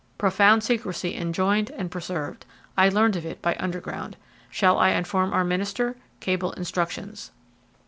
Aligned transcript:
Profound 0.17 0.63
secrecy 0.63 1.15
enjoined 1.15 1.69
and 1.69 1.91
preserved. 1.91 2.43
I 2.75 2.89
learned 2.89 3.15
of 3.15 3.23
it 3.23 3.39
by 3.39 3.55
underground. 3.59 4.17
Shall 4.49 4.79
I 4.79 4.89
inform 4.93 5.31
our 5.31 5.43
minister? 5.43 5.95
Cable 6.19 6.53
instructions." 6.53 7.29